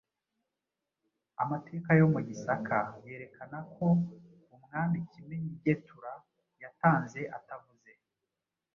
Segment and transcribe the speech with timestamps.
[1.43, 3.85] Amateka yo mu Gisaka yerekanako
[4.55, 6.13] umwami Kimenyi Ngetura
[6.63, 7.89] yatanze atavuze